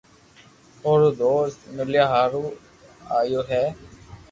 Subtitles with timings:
[0.85, 2.45] او رو دوست مليا ھارو
[3.17, 3.63] آيو ھي